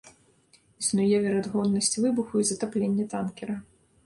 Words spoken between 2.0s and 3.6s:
выбуху і затаплення танкера.